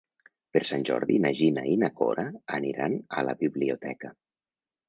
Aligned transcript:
Per 0.55 0.61
Sant 0.69 0.85
Jordi 0.89 1.17
na 1.25 1.33
Gina 1.41 1.65
i 1.73 1.77
na 1.83 1.91
Cora 2.01 2.25
aniran 2.59 2.99
a 3.19 3.29
la 3.29 3.37
biblioteca. 3.45 4.13